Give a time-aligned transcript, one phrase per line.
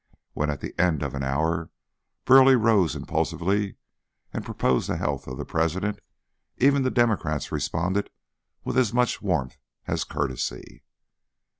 [0.33, 1.69] When at the end of an hour
[2.25, 3.75] Burleigh rose impulsively
[4.33, 5.99] and proposed the health of the President,
[6.57, 8.09] even the Democrats responded
[8.63, 10.81] with as much warmth as courtesy.